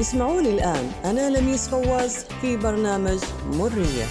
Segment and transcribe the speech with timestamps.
[0.00, 0.92] اسمعوني الآن.
[1.04, 4.06] أنا لميس فواز في برنامج مرية.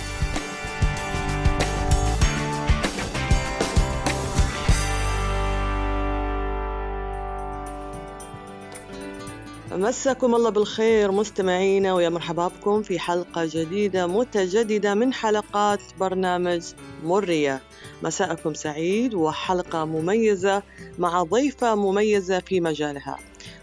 [9.72, 16.62] مساكم الله بالخير مستمعينا ويا مرحبا بكم في حلقة جديدة متجددة من حلقات برنامج
[17.04, 17.62] مرية.
[18.04, 20.64] مساءكم سعيد وحلقة مميزة
[21.00, 23.18] مع ضيفة مميزة في مجالها.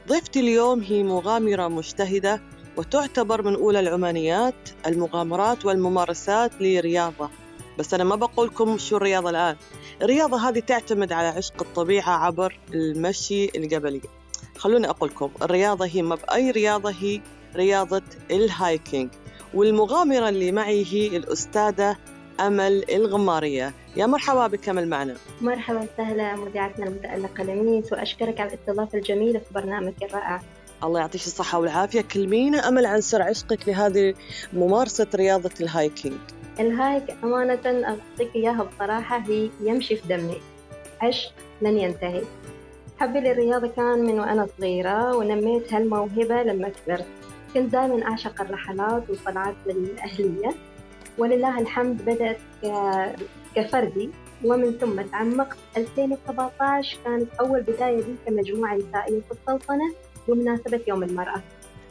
[0.06, 2.42] ضيفتي اليوم هي مغامرة مجتهدة
[2.77, 4.55] وتعتبر من أولى العمانيات
[4.87, 7.30] المغامرات والممارسات لرياضة.
[7.79, 9.56] بس أنا ما بقولكم شو الرياضة الآن.
[10.02, 14.01] الرياضة هذه تعتمد على عشق الطبيعة عبر المشي الجبلي.
[14.59, 17.20] خلوني أقول لكم الرياضة هي ما بأي رياضة هي
[17.57, 19.10] رياضة الهايكينج
[19.54, 21.96] والمغامرة اللي معي هي الأستاذة
[22.40, 23.72] أمل الغمارية.
[23.96, 29.54] يا مرحبا بك أمل معنا مرحبا وسهلا مذيعتنا المتألقة لميس وأشكرك على الاستضافة الجميلة في
[29.54, 30.43] برنامجك الرائع.
[30.84, 32.01] الله يعطيك الصحة والعافية.
[32.01, 34.15] كلمينا أمل عن سر عشقك لهذه
[34.52, 36.16] ممارسة رياضة ال hiking؟
[36.60, 40.40] ال hike أمانة أعطيك إياها بصراحة هي يمشي في دمي.
[41.02, 42.23] عشق لن ينتهي.
[42.98, 47.06] حبي للرياضة كان من وأنا صغيرة ونميت هالموهبة لما كبرت.
[47.54, 50.54] كنت دائما أعشق الرحلات والطلعات الأهلية
[51.18, 52.38] ولله الحمد بدأت
[53.56, 54.10] كفردي.
[54.45, 55.56] ومن ثم تعمقت.
[55.76, 59.94] 2017 كانت أول بداية لي كمجموعة نسائية في السلطنة
[60.28, 61.42] بمناسبة يوم المرأة.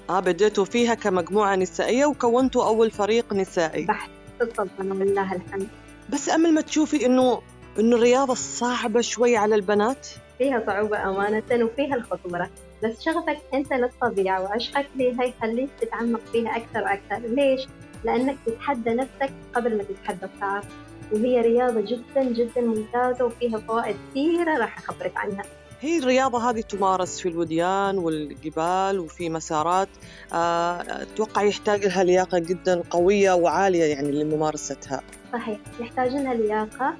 [0.09, 3.85] آه بديتوا فيها كمجموعة نسائية وكونتوا أول فريق نسائي.
[3.85, 5.67] بحث في السلطنة ولله الحمد.
[6.09, 7.41] بس أمل ما تشوفي إنه
[7.79, 12.49] إنه الرياضة صعبة شوي على البنات؟ فيها صعوبة أمانة وفيها الخطورة.
[12.83, 17.27] بس شغفك أنت للطبيعة وعشقك ليها يخليك تتعمق فيها أكثر وأكثر.
[17.27, 17.67] ليش؟
[18.05, 20.63] لأنك تتحدى نفسك قبل ما تتحدى الصعب
[21.11, 25.43] وهي رياضة جدا جدا ممتازة وفيها فوائد كثيرة راح أخبرك عنها.
[25.81, 29.87] هي الرياضة هذه تمارس في الوديان والجبال وفي مسارات
[30.33, 35.01] آه، أتوقع يحتاج لها لياقة جدا قوية وعالية يعني لممارستها.
[35.33, 36.93] صحيح يحتاج لها لياقة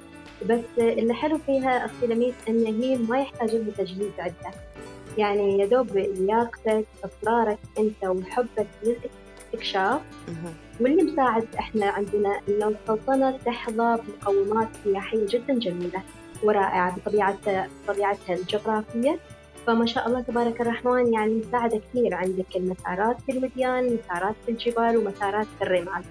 [0.46, 4.54] بس اللي حلو فيها أختي لميس إن هي ما يحتاج لها تجهيز عدة.
[5.18, 10.00] يعني يا دوب لياقتك إصرارك أنت وحبك للاستكشاف
[10.80, 16.02] واللي مساعد إحنا عندنا إنه السلطنة تحظى بمقومات سياحية جدا جميلة
[16.42, 17.36] ورائعة بطبيعة
[17.88, 19.18] طبيعتها الجغرافية.
[19.66, 22.14] فما شاء الله تبارك الرحمن يعني مساعدة كثير.
[22.14, 26.04] عندك المسارات في الوديان مسارات في الجبال ومسارات في الرمال.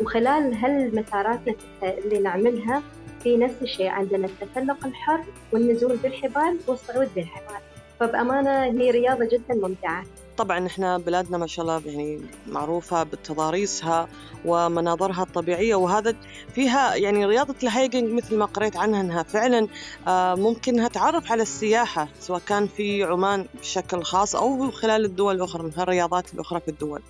[0.00, 1.40] وخلال هالمسارات
[1.82, 2.82] اللي نعملها
[3.22, 7.60] في نفس الشيء عندنا التسلق الحر والنزول بالحبال والصعود بالحبال.
[8.00, 10.04] فبأمانة هي رياضة جدا ممتعة.
[10.42, 14.08] طبعا إحنا بلادنا ما شاء الله يعني معروفة بتضاريسها
[14.44, 16.16] ومناظرها الطبيعية وهذا
[16.54, 19.68] فيها يعني رياضة الهايكنج مثل ما قريت عنها إنها فعلا
[20.08, 25.36] آه، ممكن إنها تعرف على السياحة سواء كان في عمان بشكل خاص أو خلال الدول
[25.36, 27.02] الأخرى من الرياضات الأخرى في الدول.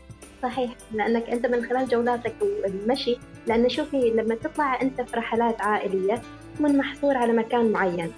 [0.42, 6.22] صحيح لأنك أنت من خلال جولاتك والمشي لأن شوفي لما تطلع أنت في رحلات عائلية
[6.54, 8.12] تكون محصور على مكان معين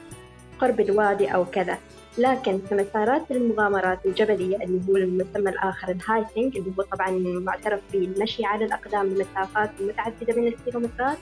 [0.61, 1.79] قرب الوادي أو كذا
[2.19, 8.45] لكن في مسارات المغامرات الجبلية اللي هو المسمى الآخر الهايكنج اللي هو طبعا معترف بالمشي
[8.45, 11.19] على الأقدام لمسافات متعددة من الكيلومترات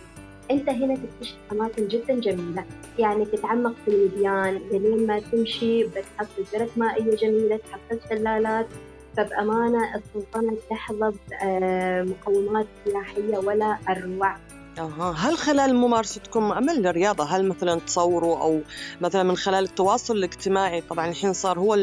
[0.50, 2.64] أنت هنا تكتشف أماكن جدا جميلة.
[2.98, 8.66] يعني تتعمق في الوديان لين ما تمشي بتحصل زرة مائية جميلة تحصل شلالات.
[9.16, 14.36] فبأمانة السلطنة تحظى بمقومات سياحية ولا أروع.
[14.78, 15.14] أها.
[15.18, 18.60] هل خلال ممارستكم عمل للرياضة هل مثلا تصوروا أو
[19.00, 21.74] مثلا من خلال التواصل الاجتماعي طبعا الحين صار هو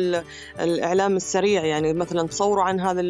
[0.60, 3.02] الإعلام السريع يعني مثلا تصوروا عن هذا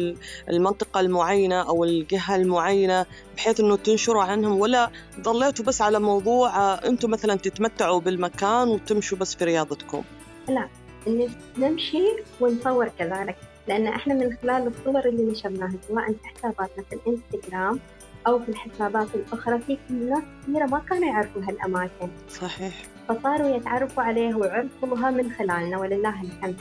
[0.48, 4.90] المنطقة المعينة أو الجهة المعينة بحيث أنه تنشروا عنهم ولا
[5.20, 10.02] ضليتوا بس على موضوع أنتم مثلا تتمتعوا بالمكان وتمشوا بس في رياضتكم؟
[10.48, 10.68] لا
[11.58, 12.02] نمشي
[12.40, 13.36] ونصور كذلك
[13.68, 17.80] لأن إحنا من خلال الصور اللي نشرناها سواء في حساباتنا في الإنستغرام
[18.26, 22.08] أو في الحسابات الأخرى في ناس كثيرة ما كانوا يعرفوا هالأماكن.
[22.30, 22.74] صحيح.
[23.08, 26.56] فصاروا يتعرفوا عليها وعرفوها من خلالنا ولله الحمد.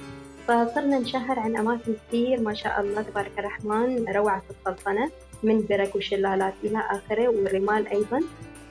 [0.48, 5.12] فصرنا نشهر عن أماكن كثير ما شاء الله تبارك الرحمن روعة السلطنة
[5.44, 8.20] من برك وشلالات إلى آخره والرمال أيضا.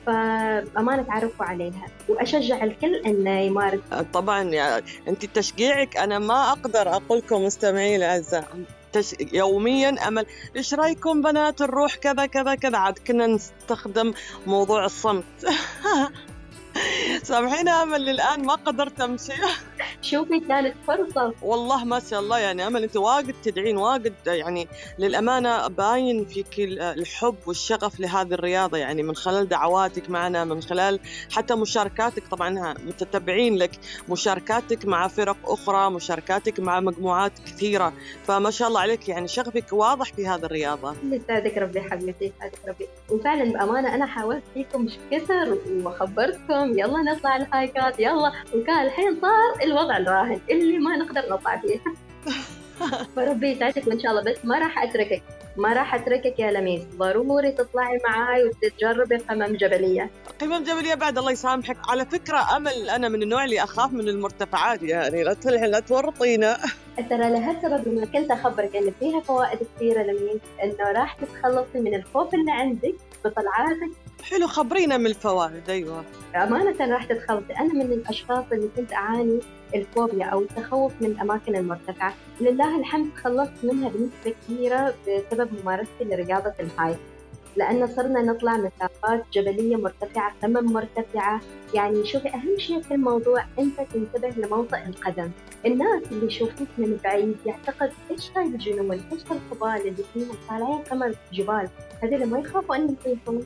[0.05, 1.85] فأمانة تعرفوا عليها.
[2.09, 3.79] وأشجع الكل أنه يمارس.
[4.13, 8.47] طبعا يعني أنت تشجيعك أنا ما أقدر أقول لكم مستمعي الأعزاء
[8.93, 9.15] تش...
[9.33, 10.25] يوميا أمل.
[10.55, 14.13] إيش رأيكم بنات نروح كذا كذا كذا؟ عاد كنا نستخدم
[14.47, 15.25] موضوع الصمت.
[17.23, 19.33] سامحيني أمل الان ما قدرت أمشي.
[20.01, 21.33] شوفي كانت فرصة.
[21.41, 24.67] والله ما شاء الله يعني أمل أنت واجد تدعين واجد يعني
[24.99, 30.99] للأمانة باين فيك الحب والشغف لهذه الرياضة يعني من خلال دعواتك معنا من خلال
[31.31, 33.71] حتى مشاركاتك طبعا متتبعين لك
[34.09, 37.93] مشاركاتك مع فرق أخرى مشاركاتك مع مجموعات كثيرة.
[38.27, 40.95] فما شاء الله عليك يعني شغفك واضح في هذه الرياضة.
[41.03, 42.87] يسعدك ربي حبيبتي يسعدك ربي.
[43.09, 46.79] وفعلا بأمانة أنا حاولت فيكم كثر وخبرتكم.
[46.79, 48.31] يلا نطلع الهايكات يلا.
[48.55, 51.79] وكان الحين صار الوضع الراهن اللي ما نقدر نطلع فيه
[53.15, 55.23] فربي يسعدك وإن شاء الله بس ما راح أتركك
[55.57, 56.81] ما راح أتركك يا لميس.
[56.97, 60.09] ضروري تطلعي معاي وتجربي قمم جبلية.
[60.41, 61.77] قمم جبلية بعد الله يسامحك.
[61.89, 66.57] على فكرة أمل أنا من النوع اللي أخاف من المرتفعات يعني لا لا تورطينا.
[67.09, 72.33] ترى لهالسبب لما كنت أخبرك إن فيها فوائد كثيرة لميس إنه راح تتخلصي من الخوف
[72.33, 72.95] اللي عندك
[73.25, 73.91] بطلعاتك
[74.23, 76.03] حلو خبرينا من الفوائد أيوه.
[76.35, 79.39] أمانة راح تتخلصي أنا من الأشخاص اللي كنت أعاني
[79.75, 82.13] الفوبيا أو التخوف من الأماكن المرتفعة.
[82.41, 86.99] لله الحمد تخلصت منها بنسبة كبيرة بسبب ممارستي لرياضة الهايك.
[87.55, 91.41] لأن صرنا نطلع مسافات جبلية مرتفعة قمم مرتفعة.
[91.73, 95.31] يعني شوفي أهم شيء في الموضوع أنت تنتبه لموطئ القدم.
[95.65, 101.13] الناس اللي يشوفوك من بعيد يعتقد إيش هاي الجنون؟ إيش القبال اللي فيها؟ طالعين قمم
[101.33, 101.69] جبال.
[102.03, 103.45] هذول ما يخافوا أن يطيحون.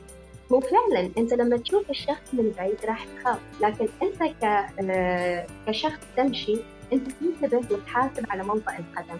[0.52, 1.10] هو فعلا.
[1.18, 3.38] أنت لما تشوف الشخص من بعيد راح تخاف.
[3.60, 4.44] لكن أنت ك...
[4.90, 6.56] آه، كشخص تمشي
[6.92, 9.18] أنت تنتبه وتحاسب على منطق القدم.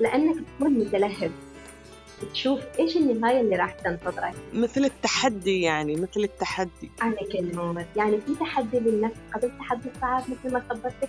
[0.00, 1.30] لأنك تكون متلهب.
[2.32, 4.34] تشوف إيش النهاية اللي راح تنتظرك.
[4.54, 6.90] مثل التحدي يعني مثل التحدي.
[7.00, 11.08] عليك النور يعني في تحدي للنفس قبل تحدي الصعاب مثل ما خبرتك.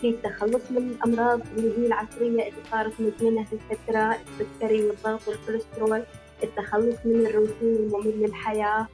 [0.00, 6.02] في التخلص من الأمراض اللي هي العصرية اللي صارت مزمنة في الفترة السكري والضغط والكوليسترول.
[6.42, 8.88] التخلص من الروتين الممل للحياه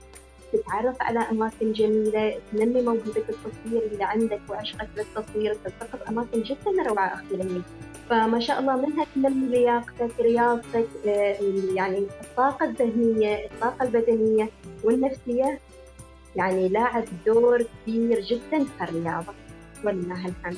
[0.52, 7.14] تتعرف على أماكن جميلة تنمي موهبة التصوير اللي عندك وعشقك للتصوير تلتقط أماكن جدا روعة
[7.14, 7.62] أختي لمي
[8.10, 11.36] فما شاء الله منها تنمي لياقتك رياضتك آه،
[11.74, 14.48] يعني الطاقة الذهنية الطاقة البدنية
[14.84, 15.58] والنفسية.
[16.36, 19.32] يعني لاعب دور كبير جدا في الرياضة.
[19.84, 20.56] ولله الحمد.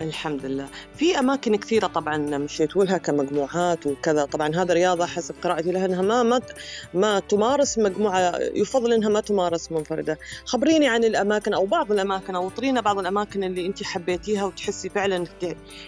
[0.00, 0.68] الحمد لله.
[0.96, 4.24] في أماكن كثيرة طبعا مشيتوا لها كمجموعات وكذا.
[4.24, 6.40] طبعا هذا رياضة حسب قراءتي لها إنها ما ما
[6.94, 10.18] ما تمارس مجموعة يفضل إنها ما تمارس منفردة.
[10.44, 15.24] خبريني عن الأماكن أو بعض الأماكن أو اطرينا بعض الأماكن اللي أنت حبيتيها وتحسي فعلا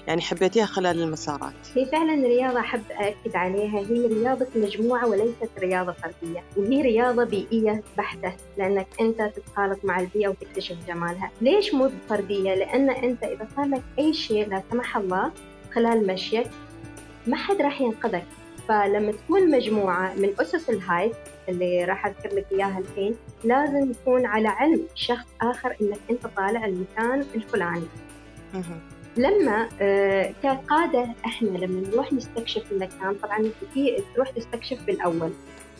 [0.06, 1.54] يعني حبيتيها خلال المسارات.
[1.74, 3.78] هي فعلا رياضة أحب اكد عليها.
[3.78, 6.44] هي رياضة مجموعة وليست رياضة فردية.
[6.56, 11.30] وهي رياضة بيئية بحتة لأنك أنت تتخالط مع البيئة وتكتشف جمالها.
[11.40, 15.32] ليش مو فردية؟ لأن أنت إذا صار لك أي شيء لا سمح الله
[15.74, 16.46] خلال مشيك
[17.26, 18.24] ما حد راح ينقذك.
[18.68, 21.12] فلما تكون مجموعة من أسس الهايك
[21.48, 23.14] اللي راح أذكر لك إياها الحين
[23.44, 27.86] لازم يكون على علم شخص آخر إنك أنت طالع المكان الفلاني.
[29.16, 35.30] لما آه كقادة إحنا لما نروح نستكشف المكان طبعا في تروح تستكشف بالأول.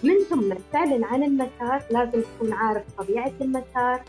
[0.02, 4.00] من ثم تعلن عن المسار لازم تكون عارف طبيعة المسار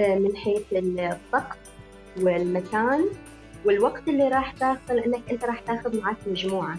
[0.00, 1.56] آه من حيث الطقس
[2.20, 3.04] والمكان
[3.64, 6.78] والوقت اللي راح تاخذ لأنك أنت راح تاخذ معك مجموعة.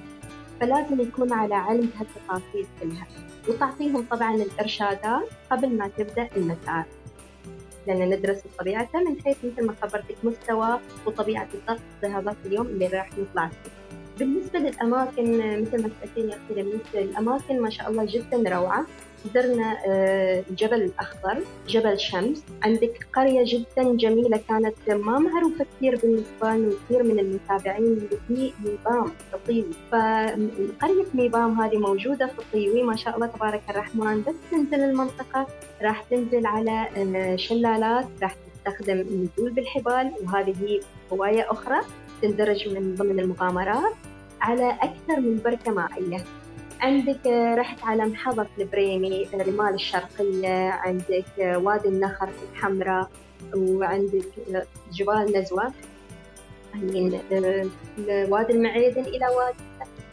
[0.62, 3.08] فلازم يكون على علم بهالتفاصيل كلها.
[3.50, 6.84] وتعطيهم طبعا الإرشادات قبل ما تبدأ المسار.
[7.88, 13.10] لأن ندرس طبيعته من حيث مثل ما خبرتك مستوى وطبيعة الطقس هذاك اليوم اللي راح
[13.18, 13.72] نطلع فيه.
[14.20, 18.86] بالنسبة للأماكن مثل ما سالتيني أختي بالنسبة للأماكن ما شاء الله جدا روعة.
[19.34, 19.78] زرنا
[20.50, 21.38] الجبل آه، الأخضر
[21.68, 22.44] جبل شمس.
[22.64, 28.54] عندك قرية جدا جميلة كانت ما معروفة كثير بالنسبة لنا وكثير من المتابعين اللي في
[28.64, 29.12] ميبام
[29.48, 35.48] في فقرية ميبام هذه موجودة في طيوي ما شاء الله تبارك الرحمن بس تنزل المنطقة
[35.82, 40.80] راح تنزل على آه، شلالات راح تستخدم النزول بالحبال وهذه
[41.14, 41.82] هواية أخرى
[42.22, 43.94] تندرج من ضمن المغامرات
[44.42, 46.24] على أكثر من بركة مائية.
[46.82, 47.28] عندك
[47.58, 53.10] رحت على محافظة البريمي الرمال الشرقية عندك وادي النخر في الحمراء
[53.56, 54.26] وعندك
[54.94, 55.74] جبال نزوة.
[56.76, 57.20] من
[58.08, 59.58] وادي المعيدن إلى وادي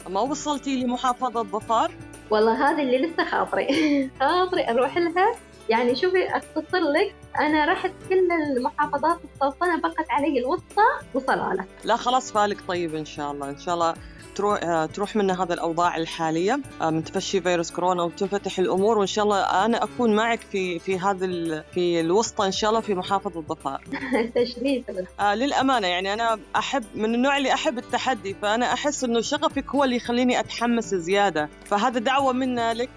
[0.09, 1.91] ما وصلتي لمحافظة ظفار؟
[2.29, 3.67] والله هذه اللي لسه خاطري.
[4.19, 5.35] خاطري أروح لها.
[5.69, 11.65] يعني شوفي أختصر لك أنا رحت كل المحافظات السلطنة بقت علي الوسطى وصلالة.
[11.83, 13.49] لا خلاص بالك طيب إن شاء الله.
[13.49, 13.93] إن شاء الله
[14.35, 19.07] تروح آه، تروح منا هذا الأوضاع الحالية آه، من تفشي فيروس كورونا وتنفتح الأمور وإن
[19.07, 21.25] شاء الله أنا أكون معك في في هذا
[21.73, 23.81] في الوسطى إن شاء الله في محافظة الظفار.
[24.35, 24.85] تشريف
[25.19, 29.83] آه للأمانة يعني أنا أحب من النوع اللي أحب التحدي فأنا أحس إنه شغفك هو
[29.83, 32.89] اللي يخليني أتحمس زيادة فهذا دعوة منا لك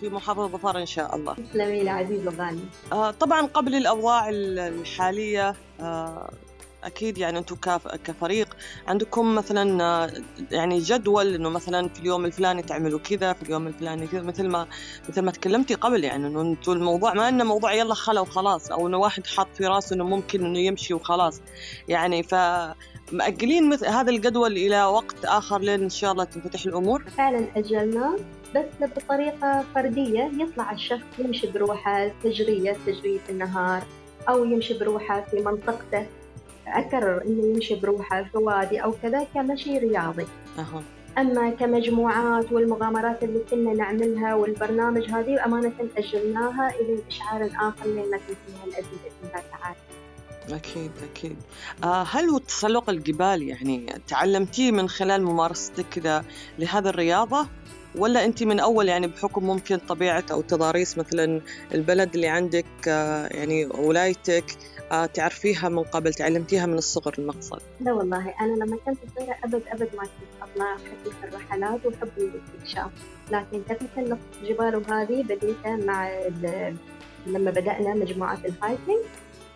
[0.00, 1.34] في محافظة الظفار إن شاء الله.
[1.34, 2.60] تسلمي لي عزيز وغالي.
[2.92, 5.54] آه طبعا قبل الأوضاع الحالية
[6.84, 7.56] أكيد يعني أنتم
[8.04, 10.12] كفريق عندكم مثلا آه،
[10.50, 14.66] يعني جدول إنه مثلا في اليوم الفلاني تعملوا كذا في اليوم الفلاني كذا مثل ما
[15.08, 18.88] مثل ما تكلمتي قبل يعني إنه أنتم الموضوع ما إنه موضوع يلا خلا وخلاص أو
[18.88, 21.40] إنه واحد حاط في راسه إنه ممكن إنه يمشي وخلاص
[21.88, 22.34] يعني ف
[23.12, 28.16] مأجلين مثل هذا الجدول إلى وقت آخر لين إن شاء الله تنفتح الأمور؟ فعلا أجلناه
[28.54, 33.82] بس بطريقة فردية يطلع الشخص يمشي بروحه تجرية تجرية النهار
[34.28, 36.06] أو يمشي بروحه في منطقته
[36.78, 40.26] أكرر إنه يمشي بروحه في وادي أو كذا كمشي رياضي.
[40.58, 40.82] أه.
[41.18, 48.64] أما كمجموعات والمغامرات اللي كنا نعملها والبرنامج هذه أمانة أجلناها إلى إشعار آخر لما تنتهي
[48.66, 49.76] الأزمة بإذن الله تعالى
[50.50, 51.36] أكيد أكيد.
[51.84, 56.24] آه هل هو التسلق الجبال يعني تعلمتيه من خلال ممارستك كذا
[56.58, 57.46] لهذه الرياضة؟
[57.94, 61.40] ولا أنت من أول يعني بحكم ممكن طبيعة أو تضاريس مثلا
[61.74, 64.44] البلد اللي عندك آه يعني ولايتك
[65.14, 69.88] تعرفيها من قبل تعلمتيها من الصغر المقصد؟ لا والله أنا لما كنت صغيرة أبد أبد
[69.96, 72.90] ما كنت أطلع أحب الرحلات وأحب الاستكشاف
[73.32, 76.10] لكن كتسلق جبال وهذه بديتها مع
[77.26, 79.04] لما بدأنا مجموعة الهايكنج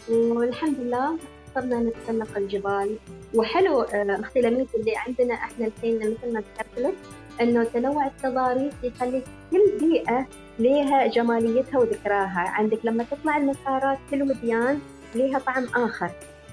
[0.08, 1.18] والحمد لله
[1.54, 2.98] صرنا نتسلق الجبال.
[3.34, 6.94] وحلو آه، أختي اللي عندنا إحنا الحين مثل ما ذكرت لك
[7.40, 10.26] إنه تنوع التضاريس يخلي كل بيئة
[10.58, 12.44] لها جماليتها وذكراها.
[12.48, 14.80] عندك لما تطلع المسارات كل وديان
[15.14, 16.10] لها طعم آخر.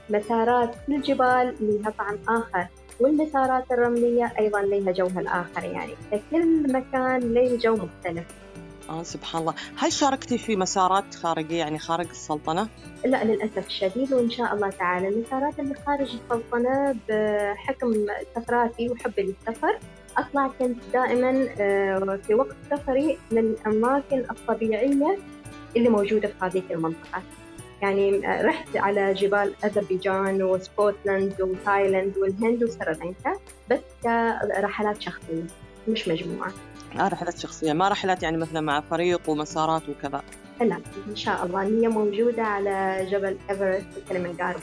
[0.10, 2.68] مسارات كل جبال لها طعم آخر.
[3.00, 5.94] والمسارات الرملية أيضا لها جوها الآخر يعني.
[6.12, 8.26] فكل مكان له جو مختلف.
[8.90, 9.54] آه سبحان الله.
[9.78, 12.68] هل شاركتي في مسارات خارجية يعني خارج السلطنة؟
[13.06, 14.14] لا للأسف الشديد.
[14.14, 17.94] وإن شاء الله تعالى المسارات اللي خارج السلطنة بحكم
[18.36, 19.80] سفراتي وحبي للسفر
[20.18, 25.18] أطلع كنت دائما آه، في وقت سفري للأماكن الطبيعية
[25.76, 27.22] اللي موجودة في هذه المنطقة.
[27.84, 33.34] يعني آه، رحت على جبال أذربيجان وسكوتلاند وتايلاند والهند وسريلانكا
[33.72, 35.44] بس كرحلات شخصية
[35.88, 36.52] مش مجموعة.
[37.00, 40.24] آه رحلات شخصية ما رحلات يعني مثلا مع فريق ومسارات وكذا.
[40.62, 41.62] لا إن شاء الله.
[41.62, 44.60] هي موجودة على جبل بإذن الله تعالى.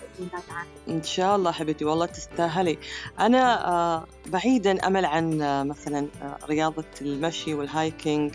[0.89, 2.79] إن شاء الله حبيبتي والله تستاهلي.
[3.21, 6.07] أنا آه بعيدا أمل عن آه مثلا
[6.49, 8.33] رياضة المشي والهايكينج.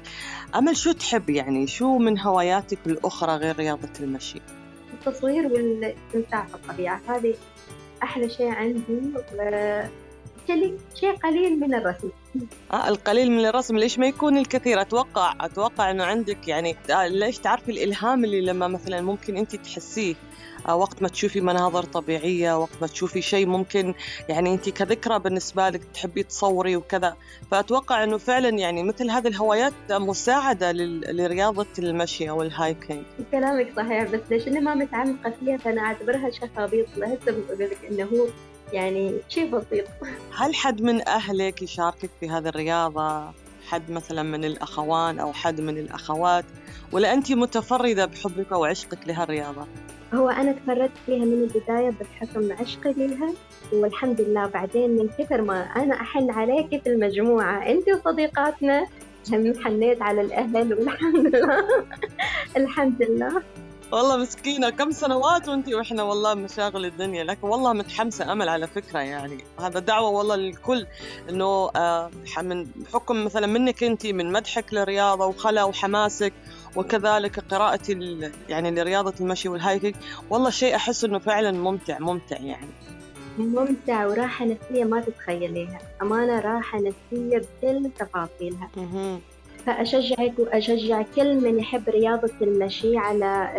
[0.56, 4.42] أمل شو تحب يعني؟ شو من هواياتك الأخرى غير رياضة المشي؟
[5.08, 7.02] التصوير والاستمتاع في الطبيعة.
[7.08, 7.36] هذه
[8.04, 9.02] أحلى شيء عندي
[10.96, 12.10] شيء قليل من الرسم.
[12.74, 13.78] آه القليل من الرسم.
[13.78, 18.68] ليش ما يكون الكثير؟ أتوقع أتوقع إنه عندك يعني آه ليش تعرفي الإلهام اللي لما
[18.68, 20.16] مثلا ممكن انت تحسيه؟
[20.68, 23.94] آه وقت ما تشوفي مناظر طبيعية وقت ما تشوفي شيء ممكن
[24.30, 27.16] يعني أنت كذكرى بالنسبة لك تحبي تصوري وكذا.
[27.52, 33.04] فأتوقع أنه فعلا يعني مثل هذه الهوايات مساعدة لرياضة المشي أو الهايكينج.
[33.32, 38.28] كلامك صحيح بس ليش أنا ما متعمقة فيها فأنا أعتبرها شخابيط لهسه بقول لك أنه
[38.76, 39.86] يعني شيء بسيط.
[40.38, 43.32] هل حد من أهلك يشاركك في هذه الرياضة؟
[43.68, 46.46] حد مثلا من الأخوان أو حد من الأخوات؟
[46.92, 49.66] ولا أنت متفردة بحبك أو عشقك لهالرياضة؟
[50.14, 53.34] هو أنا تفردت فيها من البداية بحكم عشقي لها
[53.74, 57.70] والحمد لله بعدين من كثر ما أنا أحن عليك في المجموعة.
[57.70, 58.86] أنت وصديقاتنا
[59.34, 61.66] هم حنيت على الأهل والحمد لله.
[62.58, 63.44] الحمد لله.
[63.92, 64.70] والله مسكينة.
[64.70, 67.24] كم سنوات وانت وإحنا والله مشاغل الدنيا.
[67.24, 69.44] لكن والله متحمسة أمل على فكرة يعني.
[69.60, 70.88] هذا دعوة والله للكل
[71.30, 72.12] إنه آه
[72.42, 76.34] من حكم مثلا منك أنت من مدحك للرياضة وخلا وحماسك
[76.76, 77.82] وكذلك قراءة
[78.50, 79.96] يعني لرياضة المشي والهايكينج
[80.30, 82.70] والله شيء أحس إنه فعلا ممتع ممتع يعني.
[83.38, 85.80] ممتع وراحة نفسية ما تتخيليها.
[86.02, 88.70] أمانة راحة نفسية بكل تفاصيلها.
[89.66, 93.52] فأشجعك وأشجع كل من يحب رياضة المشي على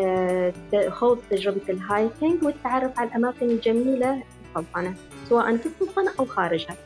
[0.73, 4.95] آه، خوض تجربة الهايكينج والتعرف على الأماكن الجميلة في السلطنة
[5.29, 6.77] سواء في السلطنة أو خارجها.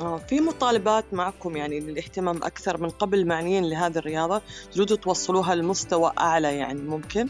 [0.00, 6.12] آه في مطالبات معكم يعني للاهتمام أكثر من قبل معنيين لهذه الرياضة؟ تريدوا توصلوها لمستوى
[6.18, 7.28] أعلى يعني ممكن؟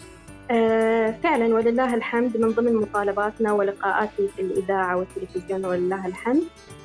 [0.50, 6.42] آه فعلا ولله الحمد من ضمن مطالباتنا ولقاءاتي في الإذاعة والتلفزيون ولله الحمد.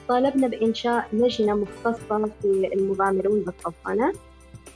[0.10, 4.14] طالبنا بإنشاء لجنة مختصة في المغامرون بالسلطنة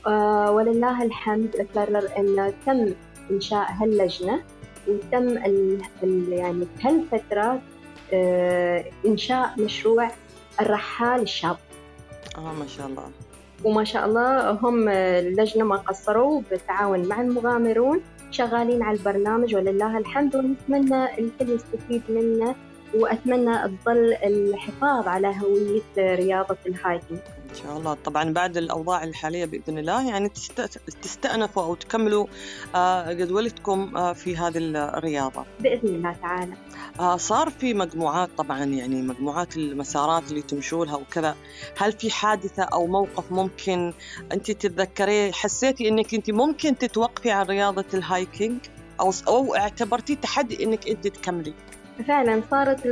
[0.06, 2.94] آه ولله الحمد أكرر أن تم
[3.30, 4.42] إنشاء هاللجنة
[4.88, 7.60] وتم ال ال يعني بهالفترة
[8.12, 10.10] آه إنشاء مشروع
[10.60, 11.56] الرحال الشاب.
[12.38, 13.04] آه ما شاء الله.
[13.64, 20.36] وما شاء الله هم اللجنة ما قصروا بالتعاون مع المغامرون شغالين على البرنامج ولله الحمد
[20.36, 22.54] ونتمنى الكل يستفيد منه
[22.94, 27.18] وأتمنى تظل الحفاظ على هوية رياضة ال hiking
[27.50, 27.96] إن شاء الله.
[28.04, 30.28] طبعا بعد الأوضاع الحالية بإذن الله يعني
[31.02, 32.26] تستأنفوا أو تكملوا
[32.74, 35.44] آه، جدولتكم آه، في هذه الرياضة.
[35.60, 36.52] بإذن الله تعالى.
[37.00, 41.36] آه، صار في مجموعات طبعا يعني مجموعات المسارات اللي تمشوا لها وكذا.
[41.76, 43.92] هل في حادثة أو موقف ممكن
[44.32, 48.58] أنت تتذكريه حسيتي أنك أنت ممكن تتوقفي عن رياضة ال hiking
[49.00, 51.54] أو أو اعتبرتي تحدي أنك أنت تكملي؟
[52.06, 52.86] فعلا صارت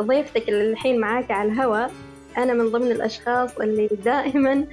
[0.00, 1.90] ضيفتك الحين معاك على الهواء.
[2.38, 4.64] أنا من ضمن الأشخاص اللي دائما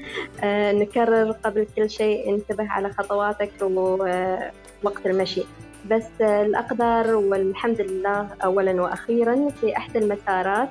[0.43, 5.43] آه، نكرر قبل كل شيء انتبه على خطواتك ووقت المشي.
[5.91, 10.69] بس الأقدر والحمد لله أولا وأخيرا في إحدى المسارات.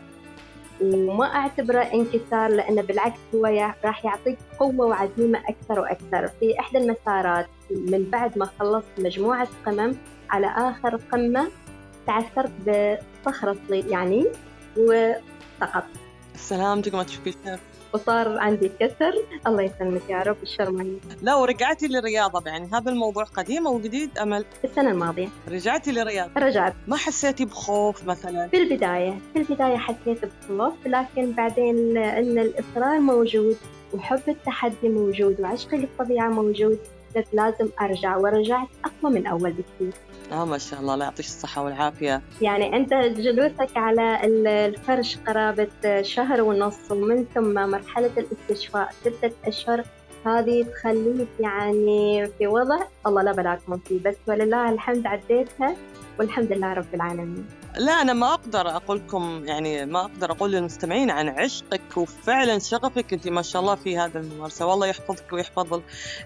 [0.81, 6.27] وما أعتبره انكسار لأنه بالعكس هو راح يعطيك قوة وعزيمة أكثر وأكثر.
[6.41, 9.97] في إحدى المسارات من بعد ما خلصت مجموعة قمم
[10.31, 11.49] على آخر قمة
[12.07, 12.53] تعثرت
[13.27, 14.27] بصخرة يعني
[14.77, 15.87] وسقطت
[16.37, 17.35] سلامتك ما تشوفي؟
[17.95, 19.15] وصار عندي كسر.
[19.47, 24.19] الله يسلمك يا رب الشر ما لا ورجعتي للرياضة يعني هذا الموضوع قديم أو جديد
[24.19, 25.29] أمل؟ السنة الماضية.
[25.49, 26.75] رجعتي للرياضة؟ رجعت.
[26.89, 33.57] ما حسيتي بخوف مثلا؟ في البداية في البداية حسيت بخوف لكن بعدين أن الإصرار موجود
[33.95, 36.79] وحب التحدي موجود وعشقي للطبيعة موجود
[37.33, 39.93] لازم أرجع ورجعت أقوى من أول بكثير.
[40.33, 42.23] آه ما شاء الله الله يعطيك الصحة والعافية.
[42.43, 49.85] يعني أنت جلوسك على الفرش قرابة شهر ونص ومن ثم مرحلة الاستشفاء ستة أشهر
[50.27, 55.77] هذه تخليك يعني في وضع الله لا بلاكم فيه بس ولله الحمد عديتها
[56.19, 57.47] والحمد لله رب العالمين.
[57.79, 63.13] لا أنا ما أقدر أقول لكم يعني ما أقدر أقول للمستمعين عن عشقك وفعلا شغفك.
[63.13, 64.67] أنت ما شاء الله في هذا الممارسة.
[64.67, 65.81] والله يحفظك ويحفظ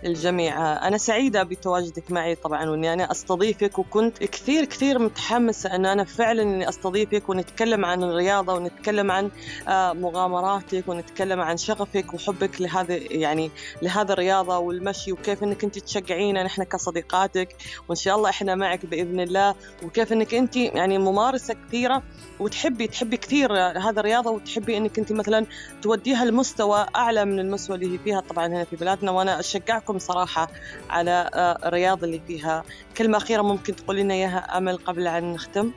[0.05, 0.87] الجميع.
[0.89, 6.43] أنا سعيدة بتواجدك معي طبعا وإني أنا أستضيفك وكنت كثير كثير متحمسة أن أنا فعلا
[6.43, 9.31] إني أستضيفك ونتكلم عن الرياضة ونتكلم عن
[9.69, 13.51] آه، مغامراتك ونتكلم عن شغفك وحبك لهذا يعني
[13.83, 17.57] لهذا الرياضة والمشي وكيف إنك أنت تشجعينا نحن كصديقاتك.
[17.89, 19.55] وإن شاء الله إحنا معك بإذن الله.
[19.83, 22.03] وكيف إنك أنت يعني ممارسة ممارسه كثيرة
[22.41, 25.47] وتحبي تحبي كثير هذا الرياضة وتحبي إنك أنت مثلا
[25.83, 29.11] توديها لمستوى أعلى من المستوى اللي هي فيها طبعا هنا في بلادنا.
[29.11, 30.49] وأنا أشجعكم صراحة
[30.91, 32.65] على آه، الرياضة اللي فيها.
[32.97, 35.71] كلمة أخيرة ممكن تقولي لنا إياها أمل قبل أن نختم؟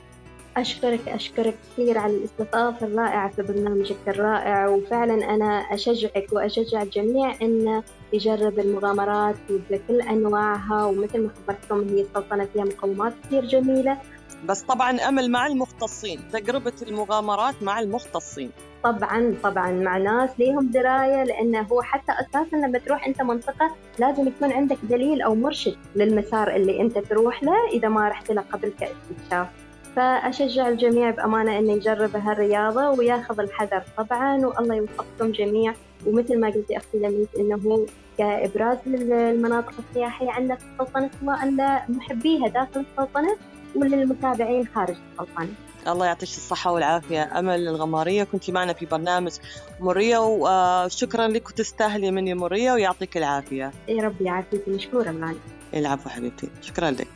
[0.57, 4.67] أشكرك أشكرك كثير على الاستضافة الرائعة في برنامجك الرائع.
[4.67, 7.83] وفعلا أنا أشجعك وأشجع الجميع أن
[8.13, 9.35] يجرب المغامرات
[9.69, 13.97] بكل أنواعها ومثل ما خبرتكم هي السلطنة فيها مقومات كثير جميلة.
[14.45, 18.51] بس طبعا أمل مع المختصين تجربة المغامرات مع المختصين.
[18.83, 24.27] طبعا طبعا مع ناس ليهم دراية لأنه هو حتى أساسا لما تروح أنت منطقة لازم
[24.27, 28.73] يكون عندك دليل أو مرشد للمسار اللي أنت تروح له إذا ما رحت له قبل
[28.79, 29.47] كاستكشاف
[29.95, 35.73] فأشجع الجميع بأمانة أنه يجرب هالرياضة وياخذ الحذر طبعا والله يوفقكم جميع.
[36.07, 37.85] ومثل ما قلتي أختي لميس أنه
[38.17, 43.35] كإبراز للمناطق السياحية عندنا في السلطنة سواء لمحبيها داخل السلطنة
[43.75, 45.47] وللمتابعين خارج السلطنة
[45.87, 47.39] الله يعطيك الصحة والعافية.
[47.39, 49.31] أمل الغمارية كنت معنا في برنامج
[49.79, 53.71] مرية وشكرا لك وتستاهلي مني مرية ويعطيك العافية.
[53.87, 55.35] يا رب يعافيك مشكورة معي
[55.73, 56.49] العفو حبيبتي.
[56.61, 57.07] شكرا لك.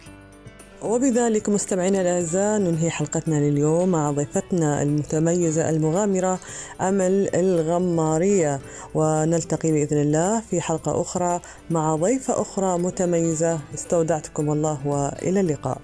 [0.82, 6.40] وبذلك مستمعينا الأعزاء ننهي حلقتنا لليوم مع ضيفتنا المتميزة المغامرة
[6.82, 8.60] أمل الغمارية.
[8.94, 13.60] ونلتقي بإذن الله في حلقة أخرى مع ضيفة أخرى متميزة.
[13.74, 15.82] استودعتكم الله وإلى اللقاء.